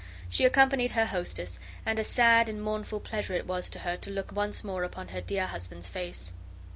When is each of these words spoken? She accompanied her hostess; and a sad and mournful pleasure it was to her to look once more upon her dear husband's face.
She 0.29 0.45
accompanied 0.45 0.93
her 0.93 1.05
hostess; 1.05 1.59
and 1.85 1.99
a 1.99 2.03
sad 2.03 2.49
and 2.49 2.59
mournful 2.59 3.01
pleasure 3.01 3.35
it 3.35 3.45
was 3.45 3.69
to 3.69 3.79
her 3.81 3.97
to 3.97 4.09
look 4.09 4.31
once 4.31 4.63
more 4.63 4.81
upon 4.83 5.09
her 5.09 5.21
dear 5.21 5.45
husband's 5.45 5.89
face. 5.89 6.33